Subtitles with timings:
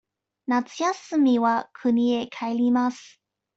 [0.47, 3.21] 夏休みは国へ帰ります。